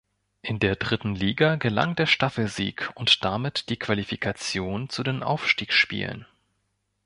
In 0.41 0.57
der 0.57 0.77
dritten 0.77 1.13
Liga 1.13 1.57
gelang 1.57 1.95
der 1.95 2.07
Staffelsieg 2.07 2.89
und 2.95 3.23
damit 3.23 3.69
die 3.69 3.77
Qualifikation 3.77 4.89
zu 4.89 5.03
den 5.03 5.21
Aufstiegsspielen. 5.21 6.25